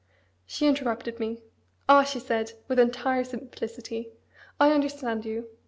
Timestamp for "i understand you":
4.59-5.47